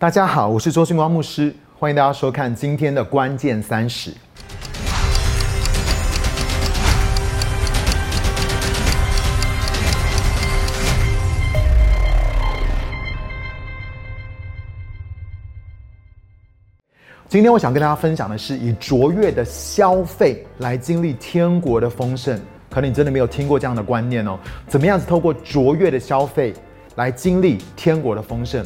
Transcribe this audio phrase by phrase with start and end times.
[0.00, 4.10] 大家好，我是周星光牧师，欢迎大家收看今天的关键三十。
[17.28, 22.40] 今天我想跟大家分享的是，以卓越的消费来经历天国的丰盛。
[22.70, 24.38] 可能你真的没有听过这样的观念哦。
[24.66, 26.54] 怎么样子透过卓越的消费
[26.94, 28.64] 来经历天国的丰盛？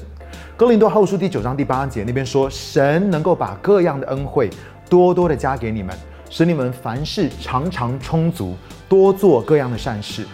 [0.57, 4.49] 哥林多后书第九章第八节那边说，神能够把各样的恩惠
[4.89, 5.97] 多多的加给你们，
[6.31, 8.57] 使你们凡事常常充足，
[8.89, 10.25] 多做各样的善事。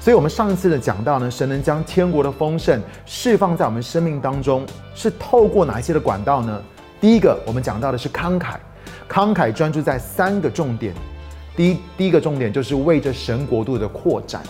[0.00, 6.60] 所以，我们上一次的讲到呢，神能将天国的丰盛释放在我们生命当中，是透过哪一些的管道呢？
[7.00, 8.56] 第一个，我们讲到的是慷慨，
[9.08, 10.92] 慷慨专注在三个重点。
[11.56, 14.42] 第一，第一个重点就是为着神国度的扩展；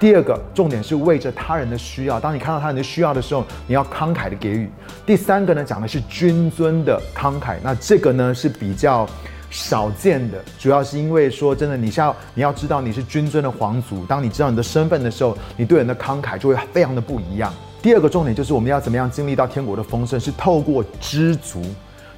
[0.00, 2.18] 第二个重点是为着他人的需要。
[2.18, 4.66] 当你看到他人的需要的时候，你要慷慨的给予。
[5.04, 7.56] 第三个呢，讲的是君尊的慷慨。
[7.62, 9.06] 那这个呢是比较
[9.50, 17.52] 少见的，主要是因为说真的，你要你要知道你是君尊的皇族，当你知道你的身份的时候，你对人的慷慨就会非常的不一样。
[17.82, 21.62] 第二个重点就是我们要怎么样经历到天国的丰盛，是透过知足。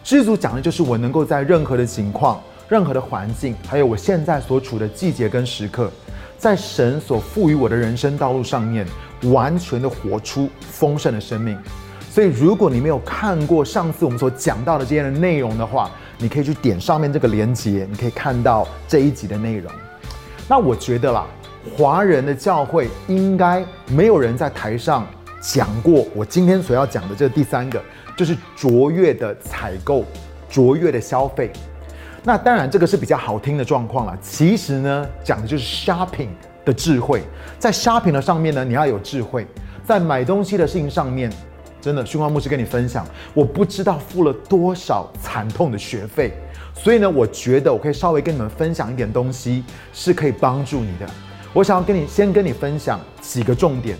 [0.04, 5.90] 知足讲的就是我能够在任何的情况、任何的环境，还有我现在所处的季节跟时刻，
[6.42, 8.84] 在神所赋予我的人生道路上面，
[9.30, 11.56] 完全的活出丰盛的生命。
[12.10, 19.70] 所以，如果你没有看过上次我们所讲到的这些的内容的话，你可以去点上面这个连接，你可以看到这一集的内容。
[20.48, 21.24] 那我觉得啦，
[21.76, 25.06] 华人的教会应该没有人在台上。
[25.40, 27.80] 讲过，我今天所要讲的这第三个，
[28.16, 30.04] 就是卓越的采购，
[30.50, 31.52] 卓越的消费。
[32.24, 34.16] 那当然，这个是比较好听的状况了。
[34.22, 36.28] 其实呢，讲的就是 shopping
[36.64, 37.22] 的智慧。
[37.58, 39.44] 在 shopping 的上面呢，你要有智慧。
[39.84, 41.28] 在买东西的事情上面，
[41.80, 46.32] 真的，虚光牧师跟你分享，我不知道付了多少惨痛的学费。
[46.72, 51.06] 所以呢，我觉得我可以稍微跟你们分享一点东西，是可以帮助你的。
[51.52, 53.98] 我想要跟你先跟你分享几个重点。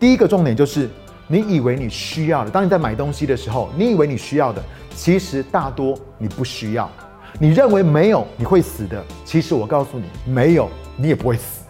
[0.00, 0.88] 第一个重点就是，
[1.26, 4.62] 你以为你需要的，当你在买东西的时候，你以为你需要的，
[4.94, 6.90] 其实大多你不需要。
[7.38, 11.62] 你认为没有你会死的，其实我告诉你，没有你也不会死。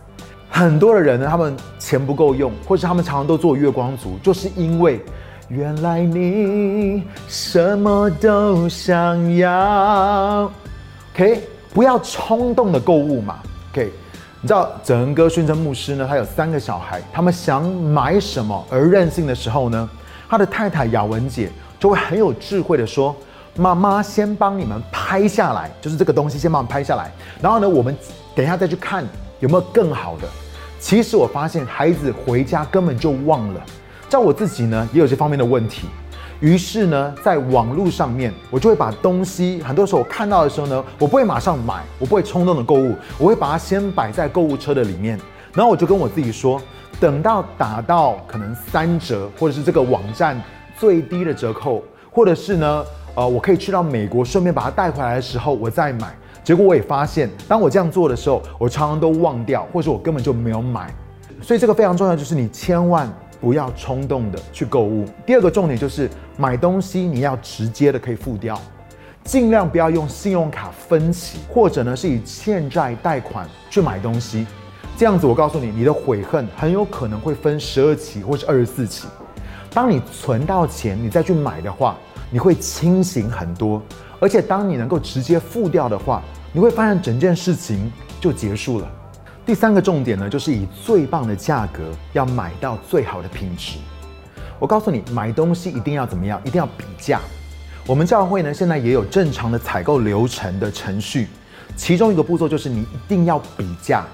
[0.50, 5.00] 很多的人呢，他们钱不够用，或是他们常常都做月光族，就是因为
[5.48, 10.50] 原来你什么都想要。
[11.14, 11.42] OK，
[11.74, 13.38] 不要冲动的购物嘛。
[13.72, 13.90] OK。
[14.40, 16.06] 你知道整个宣城牧师呢？
[16.08, 19.90] 他有三个小孩，他们想买什么而任性的时候呢？
[20.28, 23.16] 他的太太雅文姐就会很有智慧的说
[23.58, 27.10] ：“妈妈先帮你们拍下来，就是这个东西先帮我们拍下来，
[27.42, 27.94] 然后呢，我们
[28.34, 29.04] 等一下再去看
[29.40, 30.28] 有没有更好的。”
[30.80, 33.60] 其实我发现孩子回家根本就忘了。
[34.08, 35.88] 在我自己呢，也有这方面的问题。
[36.38, 45.18] 于是呢，在网络上面，我就会把东西，很多时候我看到的时候呢，我不会马上买，我不会冲动的购物，我会把它先摆在购物车的里面，
[45.52, 46.62] 然后我就跟我自己说，
[47.00, 50.40] 等到打到可能三折，或者是这个网站
[50.78, 51.82] 最低的折扣，
[52.12, 52.84] 或者是呢，
[53.18, 56.14] 呃，我可以去到美国顺便把它带回来的时候，我再买。
[56.44, 60.94] 结果我也发现，当我这样做的时候，我常常都忘掉，或者我根本就没有买。
[61.42, 63.12] 所以这个非常重要，就是你千万。
[63.40, 65.04] 不要冲动的去购物。
[65.24, 68.60] 第二个重点就是买东西，你要直接的可以付掉，
[69.22, 74.44] 尽量不要用信用卡分期，或者呢是以欠债贷款去买东西。
[74.96, 79.06] 这样子，我告诉你，你的悔恨很有可能会分十二期或是二十四期。
[79.72, 81.96] 当你存到钱，你再去买的话，
[82.30, 83.82] 你会清醒很多。
[84.20, 86.22] 而且，当你能够直接付掉的话，
[86.52, 88.88] 你会发现整件事情就结束了。
[89.46, 93.78] 第三个重点呢，就是以最棒的价格要买到最好的品质。
[94.58, 96.40] 我告诉你，买东西一定要怎么样？
[96.44, 97.20] 一定要比价。
[97.86, 101.28] 我们教会呢，现在也有正常的采购流程的程序，
[101.76, 104.04] 其中一个步骤就是你一定要比价。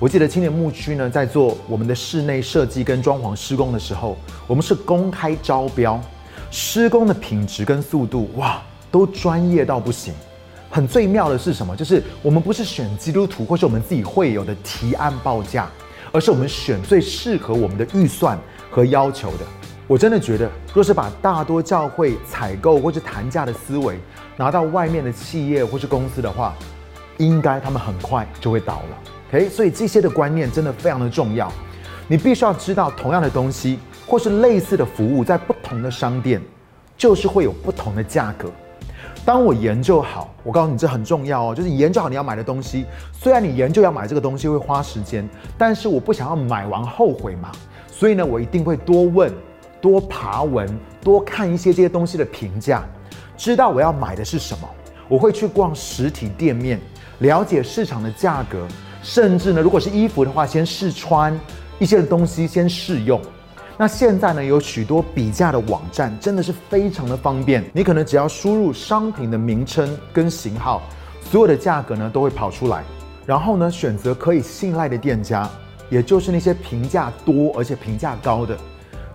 [0.00, 4.16] 我记得青年牧区呢，在做我们的室内设计跟装潢施工的时候，
[4.46, 6.00] 我们是公开招标，
[6.56, 10.14] 施工的品质跟速度，哇，都专业到不行。
[10.70, 11.74] 很最妙的是什么？
[11.74, 15.68] 就是我们不是选基督徒或是我们自己会有的提案报价，
[16.12, 18.38] 而是我们选最适合我们的预算
[18.70, 19.38] 和要求的。
[19.88, 23.98] 我真的觉得，若是把大多教会采购或是谈价的思维
[24.36, 26.54] 拿到外面的企业或是公司的话，
[27.18, 28.98] 应该他们很快就会倒了。
[29.28, 31.52] OK，所以这些的观念真的非常的重要。
[32.06, 36.40] 你必须要知道，同样的东西或是类似的服务，在不同的商店，
[36.96, 38.50] 就是会有不同的价格。
[39.24, 42.84] 当我研究好，我告诉你这很重要哦，就是研究好你要买的东西。
[43.12, 47.50] 虽然你研究要买这个东西会花时间，但是我不想要买完后悔嘛，
[47.90, 49.32] 所以呢，我一定会多问、
[49.80, 50.68] 多爬文，
[51.02, 52.84] 多看一些这些东西的评价，
[53.36, 54.68] 知道我要买的是什么。
[55.08, 56.78] 我会去逛实体店面，
[57.20, 58.66] 了解市场的价格，
[59.02, 61.38] 甚至呢，如果是衣服的话，先试穿
[61.78, 63.18] 一些东西，先试用。
[63.76, 67.64] 那现在呢，有许多比价的网站，真的是非常的方便。
[67.72, 70.80] 你可能只要输入商品的名称跟型号，
[71.22, 72.84] 所有的价格呢都会跑出来，
[73.26, 75.50] 然后呢选择可以信赖的店家，
[75.90, 78.56] 也就是那些评价多而且评价高的，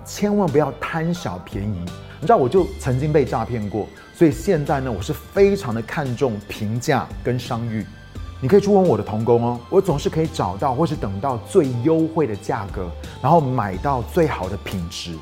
[0.03, 1.77] 千万不要贪小便宜。
[2.19, 7.85] 你知道，我就曾经被诈骗过，所以现在呢，我是非常的看重评价跟商誉。
[8.41, 12.89] 你可以去问我的童工哦，我总是可以找到或是等到最优惠的价格，
[13.21, 15.13] 然后买到最好的品质。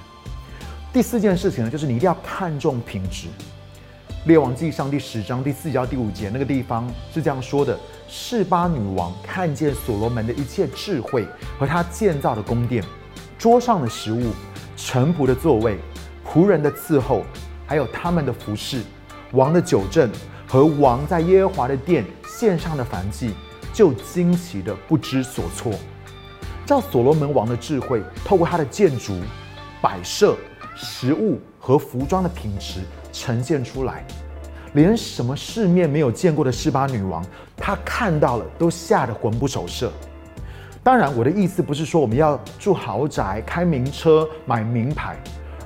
[0.94, 3.28] 第四件事情呢，就是你一定要看重品质。
[4.26, 7.78] 列王记上第十章第四节到第五节那个地方是这样说的：
[8.08, 11.26] 示巴女王看见所罗门的一切智慧
[11.58, 12.84] 和他建造的宫殿，
[13.38, 14.32] 桌上的食物，
[14.76, 15.80] 臣仆的座位，
[16.28, 17.24] 仆人的伺候，
[17.66, 18.82] 还有他们的服饰，
[19.32, 20.10] 王的酒政
[20.48, 22.06] 和王在耶和华的殿。
[22.40, 23.32] 线上的凡祭
[23.74, 25.74] 就惊奇的不知所措，
[26.68, 29.20] 照所罗门王的智慧，透过他的建筑、
[29.82, 30.38] 摆设、
[30.76, 34.06] 食物和服装的品质呈现出来，
[34.74, 39.92] 连什么世面没有见过的示巴女王，她看到了都吓得魂不守舍。
[40.84, 45.18] 当然，我的意思不是说我们要住豪宅、开名车、买名牌，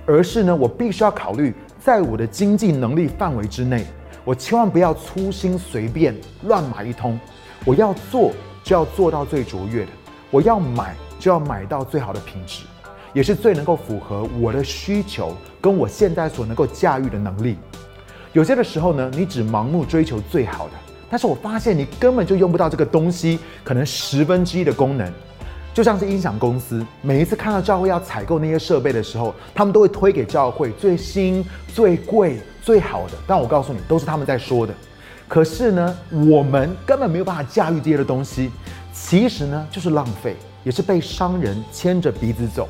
[0.06, 3.86] 而是呢，我必须要考虑在我的经济能力范围之内。
[4.24, 7.20] 我千万不要粗心随便乱买一通，
[7.66, 8.32] 我要做
[8.64, 9.92] 就要做到最卓越的，
[10.30, 12.64] 我要买就要买到最好的品质，
[13.14, 17.58] 也是最能够符合我的需求跟我现在所能够驾驭的能力。
[18.34, 20.74] 有些的时候呢，你只盲目追求最好的，
[21.10, 25.12] 但是我发现你根本就用不到这个东西，可能十分之一的功能。
[25.74, 32.40] 就像是音响公司，每一次看到教会要采购那些设备的时候，他们都会推给教会最新、最贵。
[32.64, 34.74] 最好的，但我告诉你，都是他们在说的。
[35.28, 35.98] 可是呢，
[36.30, 38.52] 我们根本没有办法驾驭这些的东西，
[38.94, 42.70] 其实呢，就是浪费，也是被商人牵着鼻子走。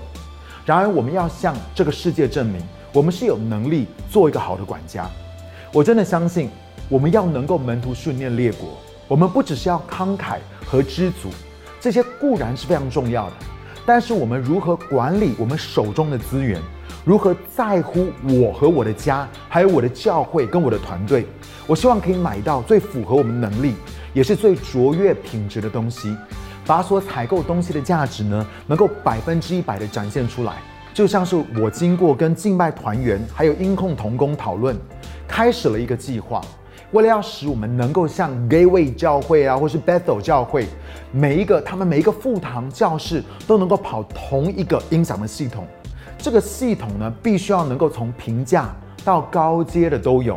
[0.66, 2.62] 然而，我们要向这个世界证明，
[2.94, 5.10] 我们是有能力做一个好的管家。
[5.74, 6.50] 我真的相信，
[6.88, 8.70] 我们要能够门徒训练列国，
[9.10, 11.28] 我们不只是要慷慨和知足，
[11.82, 13.34] 这些固然是非常重要的，
[13.88, 16.62] 但是我们如何管理我们手中的资源？
[17.04, 21.26] 如何在乎我和我的家，还有我的教会跟我的团队？
[21.66, 23.74] 我希望可以买到最符合我们能力，
[24.14, 26.16] 也是最卓越品质的东西，
[26.68, 30.54] 把所采购东西的价值呢，能够百分之一百的展现出来。
[30.94, 34.78] 就像是我经过跟敬拜团员还有音控同工讨论，
[35.28, 36.40] 开始了一个计划，
[36.92, 40.68] 为了要使我们能够像 Gateway 教会啊，或是 Bethel 教会，
[41.12, 45.66] 每一个他们每一个副堂教室都能够跑同一个音响的系统。
[46.18, 50.36] 这个系统呢，必须要能够从平价到高阶的都有，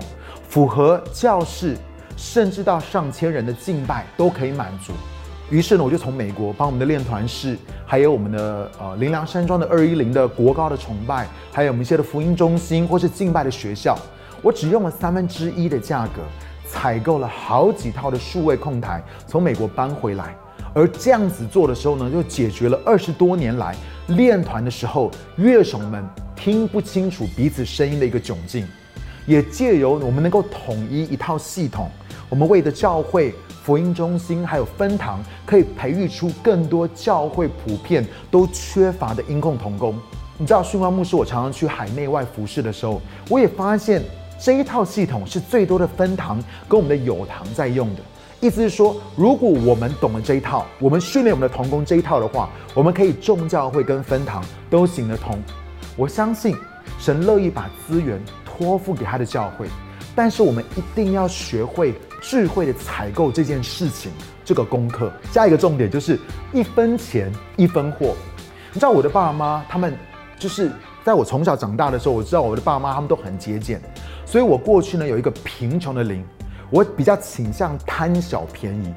[0.49, 1.77] 符合教室，
[2.17, 4.93] 甚至到上千人的敬拜都可以满足。
[5.51, 13.99] 于是呢，我就从美国帮我们的练团室，还有我们的呃林良山庄的二一零的国高的崇拜，还有我们一些的福音中心或是敬拜的学校，
[14.45, 16.21] 我只用了三分之一的价格，
[16.69, 20.37] 采购了好几套的数位控台，从美国搬回来。
[20.75, 23.75] 而这样子做的时候呢，就解决了二十多年来。
[24.09, 26.05] 练团的时候，乐手们
[26.37, 28.69] 听不清楚彼此声音的一个窘境，
[29.25, 31.91] 也借由我们能够统一一套系统，
[32.29, 39.99] 我们为的教会、福音中心还有分堂，可以培育出更多教会普遍都缺乏的音控童工。
[40.37, 44.03] 你知道，训光牧师，我常常去海内外服侍的时候，我也发现
[44.39, 48.03] 这一套系统是最多的分堂跟我们的友堂在用的。
[48.41, 55.41] 意思是说，如果我们懂了这一套，我们训练我们的童工这一套的话，我们可以众教会跟分堂都行得通。
[55.97, 56.55] 我相信
[56.99, 59.67] 神乐意把资源托付给他的教会，
[60.15, 64.13] 但是我们一定要学会智慧的采购这件事情
[64.45, 65.11] 这个功课。
[65.33, 66.19] 下一个重点就是
[66.53, 68.15] 一分钱一分货。
[68.73, 69.97] 你知道我的爸妈他们
[70.39, 70.71] 就是
[71.05, 73.79] 在我从小长大的时候，我知道我的爸妈他们都很节俭，
[74.25, 76.25] 所以我过去呢有一个贫穷的灵。
[76.71, 78.93] 我比较倾向贪小便宜，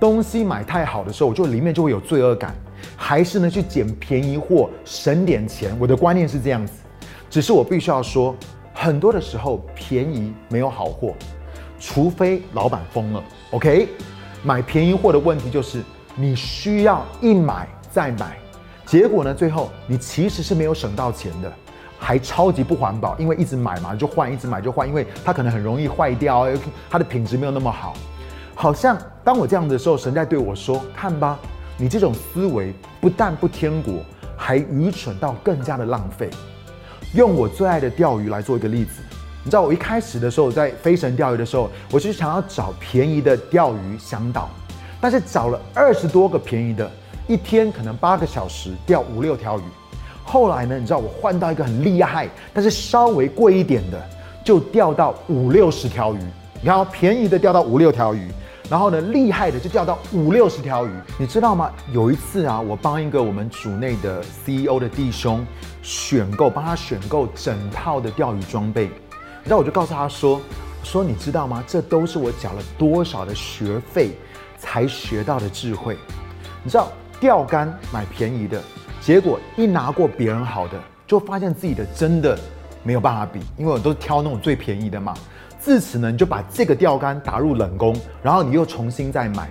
[0.00, 2.52] 东西买太好的时候，我就里面就会有罪恶感，
[2.96, 5.74] 还是呢去捡便宜货省点钱。
[5.78, 6.72] 我的观念是这样子，
[7.30, 8.34] 只是我必须要说，
[8.74, 11.14] 很多的时候便宜没有好货，
[11.78, 13.22] 除非老板疯了。
[13.52, 13.88] OK，
[14.42, 15.82] 买便宜货的问题就是
[16.16, 18.36] 你需要一买再买，
[18.86, 21.52] 结果呢最后你其实是没有省到钱的。
[21.96, 26.46] 还超级不环保，因为一直买嘛就换，一直买就换，因为它可能很容易坏掉，
[26.90, 27.94] 它的品质没有那么好。
[28.54, 31.38] 好像当我这样子的时候，神在对我说：“看吧，
[31.78, 33.94] 你这种思维不但不天国，
[34.36, 36.28] 还愚蠢到更加的浪费。
[37.14, 39.00] 用我最爱的钓鱼来做一个例子。
[39.42, 44.50] 你知道我一开始的时候在飞神钓鱼的时候，我就想要找便宜的钓鱼向导，
[45.00, 46.90] 但是找了二十多个便宜的，
[47.26, 49.62] 一天可能八个小时钓五六条鱼。
[50.24, 54.02] 后来呢，你知道我换到一个很厉害，但是稍微贵一点的，
[54.42, 56.18] 就钓到五六十条鱼。
[56.62, 58.30] 你看，便宜的钓到五六条鱼，
[58.70, 60.90] 然后呢，厉害的就钓到五六十条鱼。
[61.18, 61.70] 你知道吗？
[61.92, 65.44] 有一次啊，我帮一个我们组内的 CEO 的弟兄
[65.82, 68.88] 选购，帮他选购整套的钓鱼装备。
[69.42, 70.40] 然后我就告诉他说
[70.82, 71.62] ：“说你知道吗？
[71.66, 74.12] 这都是我缴了多少的学费
[74.58, 75.98] 才学到的智慧。
[76.62, 76.90] 你知道
[77.24, 78.60] 钓竿买便宜的，
[79.00, 82.38] 结果一拿过别人好的，就发现自己的真的
[82.82, 85.14] 没有办法比，因为我都是挑那种最便宜的嘛。
[85.58, 89.48] 自此呢，你就把这个钓竿打入冷宫，然后你又重新再买。”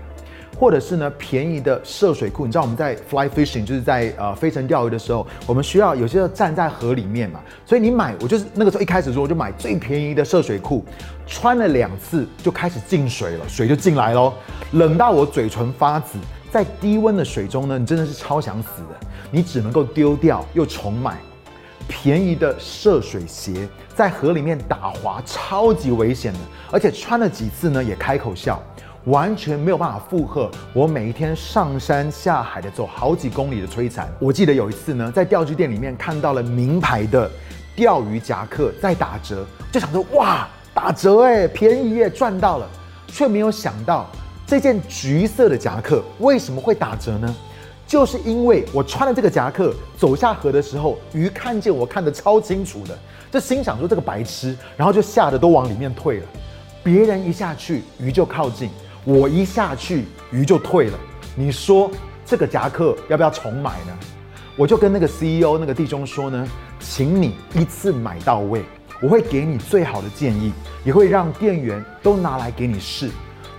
[0.56, 10.86] 或者是呢，便宜的涉水库，你知道我们在 fly fishing 就是在呃飞城钓鱼的时候，我们需要有些要站在河里面嘛，所以你买，我就是那个时候一开始说我就买最便宜的涉水库，
[11.26, 14.32] 穿了两次就开始进水了，水就进来喽，
[14.74, 16.20] 冷到我嘴唇发紫，
[16.54, 21.18] 在低温的水中呢，你真的是超想死的，你只能够丢掉又重买，
[21.88, 28.62] 便宜的涉水鞋，在河里面打滑超级危险的，而且穿了几次呢也开口笑。
[29.06, 34.08] 完全没有办法负荷我每一天上山下海的走好几公里的摧残。
[34.20, 37.30] 我记得有一次呢，在钓具店里面看到了名牌的
[37.76, 42.70] 钓鱼夹克在打折，就想说哇，打折哎，便宜耶，赚到了。
[43.08, 44.10] 却没有想到
[44.54, 47.36] 这件橘色的夹克为什么会打折呢？
[47.88, 52.96] 就是因为我穿了这个夹克走下河的时候，鱼看见我看得超清楚的，
[53.32, 56.26] 就心想说这个白痴，然后就吓得都往里面退了。
[56.84, 58.70] 别人一下去，鱼就靠近。
[59.04, 61.00] 我一下去，鱼就退了。
[61.36, 61.90] 你说
[62.24, 63.98] 这个夹克要不要重买呢？
[64.56, 66.48] 我就跟那个 CEO 那个弟兄说呢，
[66.80, 68.64] 请你一次买到位，
[69.02, 70.54] 我会给你最好的建议，
[70.86, 73.10] 也会让店员都拿来给你试。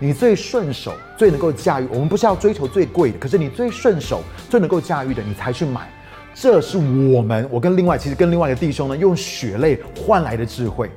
[0.01, 5.89] 你最顺手、最能够驾驭，我们不是要追求最贵的，可是你最顺手、最能够驾驭的，你才去买。
[6.35, 10.91] 这是我们，我跟另外其实跟另外一个弟兄呢，用血泪换来的智慧。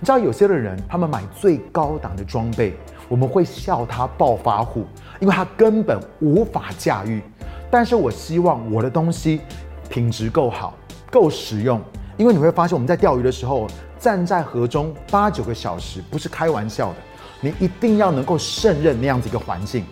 [0.00, 2.74] 你知道有些的人，他们买最高档的装备。
[3.08, 4.86] 我们会笑他暴发户，
[5.20, 7.22] 因为他根本无法驾驭。
[7.70, 9.42] 但是我希望我的东西
[9.90, 10.74] 品质够好、
[11.10, 11.78] 够实用。
[12.16, 13.66] 因为你会发现，我们在钓鱼的时候，
[13.98, 16.96] 站在河中八九个小时，不是开玩笑的。
[17.42, 19.84] 你一定要能够胜任那样子一个环境。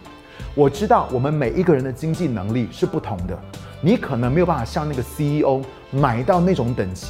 [0.54, 3.38] 我知道我们每一个人的经济能力是不同的，
[3.82, 7.08] 你可能没有办法像那个 CEO 买到那种等级，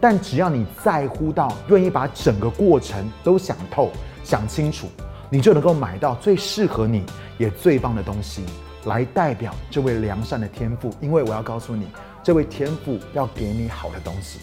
[0.00, 3.90] 但只要你在乎到，愿意把整个过程都想透、
[4.22, 4.86] 想清楚。
[5.30, 7.04] 你就能够买到最适合你
[7.36, 8.42] 也最棒的东西，
[8.84, 10.90] 来代表这位良善的天赋。
[11.00, 11.86] 因为我要告诉你，
[12.22, 14.38] 这位天赋要给你好的东西。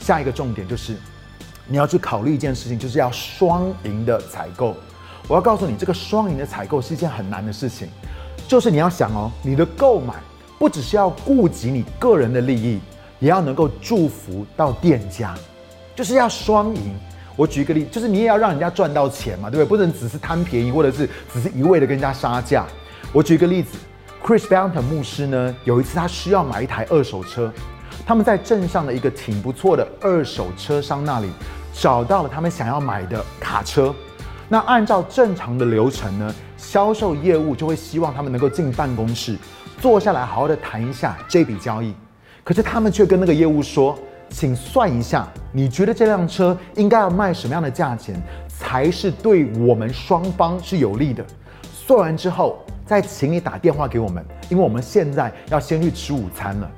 [0.00, 0.96] 下一个重点就是，
[1.66, 4.76] 你要去考虑一件事情，就是要双赢的采购。
[5.26, 7.88] 我要告诉你，这个双赢的采购是一件很难的事情，
[8.46, 10.14] 就是你要想哦，你的购买
[10.58, 12.78] 不只是要顾及你个人的利益，
[13.18, 15.34] 也要能够祝福到店家，
[15.96, 16.94] 就是要双赢。
[17.36, 19.68] 我举一个例，就是你也要让人家赚到钱嘛，对不对？
[19.68, 22.66] 不能只是贪便宜，或者是只是一味的跟人家杀价。
[23.12, 23.76] 我举一个例子
[24.22, 27.52] ，Chris Banton 牧师呢，有一次他需要买一台二手车，
[28.06, 31.30] 他们在镇上的一个挺不错的二手车商那里
[31.72, 33.94] 找到了他们想要买的卡车。
[34.48, 39.36] 那按照正常的流程呢，销售业务就会希望他们能够进办公室
[39.80, 41.94] 坐下来好好的谈一下这笔交易，
[42.42, 43.98] 可是他们却跟那个业务说。
[44.30, 51.24] 请算一下，你觉得这辆车应该要卖什么样的价钱才是对我们双方是有利的？
[51.72, 56.68] 算完之后，再请你打电话给我们，因为我们现在要先去吃午餐了。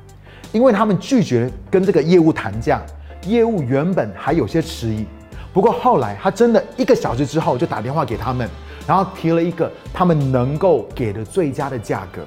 [0.53, 2.81] 因为他们拒绝跟这个业务谈价，
[3.27, 5.05] 业务原本还有些迟疑，
[5.53, 8.49] 不过后来他真的一个小时之后就打电话给他们，
[8.87, 12.23] 然后提了一个他们能够给的最佳的价格。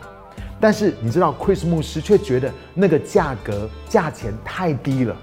[0.60, 5.16] 但是你知道，Chris 牧师却觉得那个价格价钱太低了，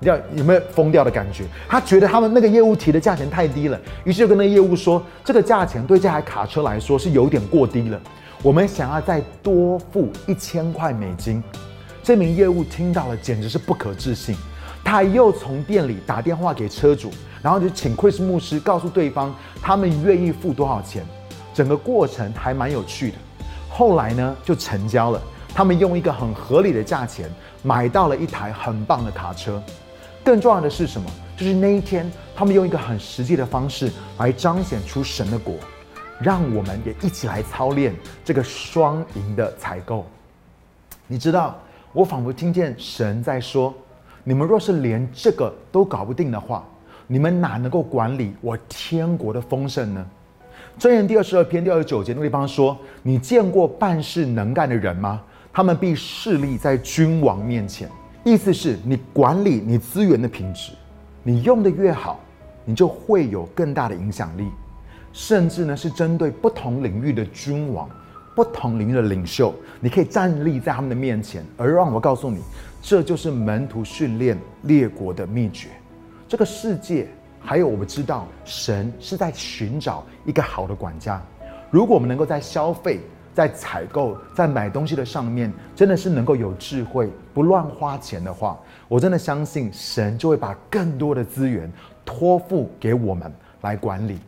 [0.00, 1.44] 你知道有没有疯掉的感觉？
[1.68, 8.00] 他觉得他们那个业务提的价钱太低了，于是就跟那业务说，这个价钱对这台卡车来说是有点过低了，
[8.42, 11.40] 我们想要再多付一千块美金。
[12.06, 14.36] 这名业务听到了，简直是不可置信，
[14.84, 17.10] 他又从店里打电话给车主，
[17.42, 21.04] 然后就请 Chris 牧师告诉对方他们愿意付多少钱，
[21.52, 23.16] 整个过程还蛮有趣的。
[23.68, 25.20] 后来呢，就成交了。
[25.52, 27.28] 他们用一个很合理的价钱
[27.64, 29.60] 买到了一台很棒的卡车。
[30.22, 31.10] 更重要的是什么？
[31.36, 35.56] 就是那一天，他们用一个很实际的方式来彰显出神的果，
[36.20, 37.92] 让我们也一起来操练
[38.24, 40.06] 这个双赢的采购。
[41.08, 41.58] 你知道，
[41.96, 43.72] 我仿佛听见神在说
[44.22, 46.62] ：“你们若是连这个都搞不定的话，
[47.06, 50.06] 你们哪能够管理我天国的丰盛呢？
[50.78, 55.22] 箴言第二十二篇第二十九节那地方说：“你见过办事能干的人吗？
[55.50, 57.88] 他们必势力在君王面前。”
[58.24, 60.72] 意思是你管理你资源的品质，
[61.22, 62.20] 你用的越好，
[62.66, 64.50] 你就会有更大的影响力。
[65.14, 67.88] 甚至呢，是针对不同领域的君王、
[68.36, 71.44] 不同领域的领袖，你可以站立在他们的面前。
[71.56, 72.40] 而让我告诉你，
[72.80, 75.70] 这就是门徒训练列国的秘诀。
[76.28, 77.08] 这个世界。
[77.38, 81.22] 还有，我们知道神是在寻找一个好的管家。
[81.70, 82.98] 如果我们能够在消费、
[83.32, 91.72] 在采购、在买东西的上面，真的是能够有智慧，不乱花钱的话，我真的相信神就会把更多的资源
[92.04, 94.18] 托付给我们来管理。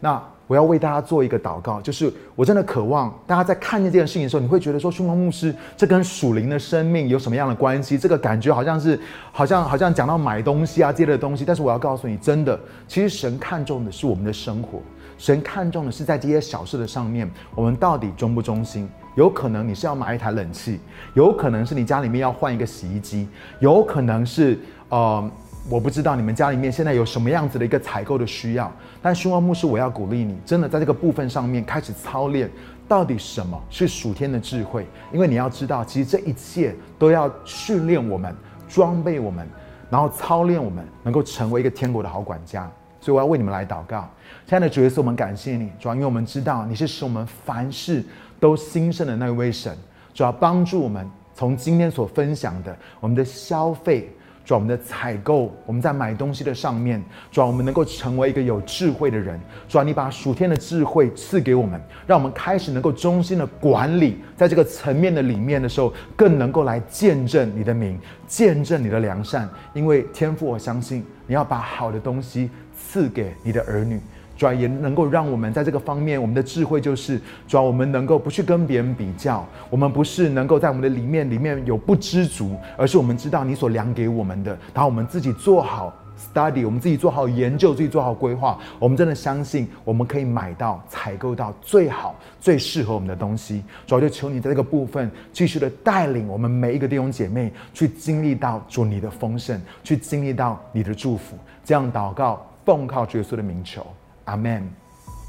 [0.00, 0.20] 那。
[0.48, 7.98] 我要为大家做一个祷告，就是我真的渴望大家在看见这件事情的时候，你会觉得说，凶光牧师，这跟属灵的生命有什么样的关系？
[7.98, 8.98] 这个感觉好像是，
[9.30, 11.44] 好像好像讲到买东西啊，这类的东西。
[11.44, 14.80] 但是我要告诉你，真的，其实神看重的是我们的生活，
[15.18, 18.88] 神看重的是在这些小事的上面，我们到底忠不忠心？
[19.16, 20.80] 有可能你是要买一台冷气，
[21.12, 23.28] 有可能是你家里面要换一个洗衣机，
[23.60, 25.30] 有可能是呃。
[25.70, 28.72] 我不知道你们家里面现在有什么样子的一个采购的需要，
[29.02, 32.50] 但凶光牧师，我要鼓励你，真的在这个部分上面开始操练，
[32.88, 34.86] 到底什么是属天的智慧？
[35.12, 38.34] 因为你要知道，其实这一切都要训练我们、
[38.66, 39.46] 装备我们，
[39.90, 42.70] 然后操练我们，能够成为一个天国的好管家。
[42.98, 44.08] 所以我要为你们来祷告，
[44.46, 48.02] 亲爱的主耶稣，我们感谢你，主要因为我们知道你是使我们凡事
[48.40, 49.76] 都兴盛的那位神，
[50.14, 54.10] 主要帮助我们从今天所分享的我们的消费。
[54.48, 59.38] 主我们的采购，我们在买东西的上面，主我们能够成为一个有智慧的人。
[59.68, 69.46] 主你把属天的智慧赐给我们，让我们开始能够忠心的管理，在这个层面的里面的时候，更能够来见证你的名，见证你的良善。
[69.74, 74.00] 因为天父，我相信你要把好的东西赐给你的儿女。
[74.38, 93.64] 主要也能够让我们在这个方面，我们的智慧就是，主要我们能够不去跟别人比较，我们不是能够在我们的里面里面有不知足，而是我们知道你所量给我们的，然后我们自己做好 study，我们自己做好研究，自己做好规划，我们真的相信我们可以买到、采购到最好、最适合我们的东西。
[93.88, 101.36] 主要就求你在这个部分继续的带领我们每一个弟兄姐妹去经历到主你的丰盛，去经历到你的祝福。
[101.64, 103.84] 这样祷告，奉靠耶稣的名求。
[104.28, 104.62] 阿门！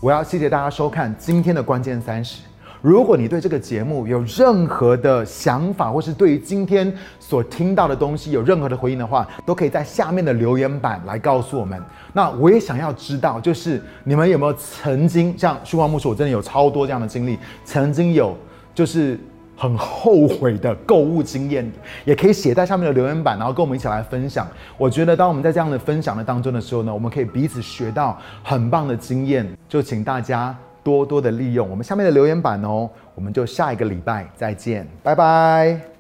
[0.02, 2.42] 我要谢谢大家收看今天的关键三十。
[2.82, 11.82] 如果你对这个节目有任何的想法，或是对于今天所听到的东西有任何的回应的话，都可以在下面的留言板来告诉我们。
[12.12, 18.38] 那我也想要知道，就是你们有没有曾经像旭光牧师，我真的有超多这样的经历，曾经有
[18.76, 19.18] 就是。
[19.60, 21.70] 很后悔的购物经验，
[22.06, 24.48] 也可以写在下面的留言板，然后跟我们一起来分享。
[24.78, 32.90] 我觉得，当我们在这样的分享的当中的时候呢，我们可以彼此学到很棒的经验，就请大家多多的利用我们下面的留言板哦。
[33.16, 35.99] 我们就下一个礼拜再见，拜拜。